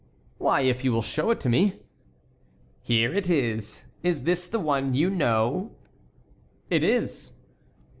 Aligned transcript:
"Why, 0.39 0.61
if 0.61 0.83
you 0.83 0.91
will 0.91 1.03
show 1.03 1.29
it 1.29 1.39
to 1.41 1.47
me." 1.47 1.79
"Here 2.81 3.13
it 3.13 3.29
is. 3.29 3.85
Is 4.01 4.23
this 4.23 4.47
the 4.47 4.59
one 4.59 4.95
you 4.95 5.11
know?" 5.11 5.75
"It 6.71 6.83
is." 6.83 7.33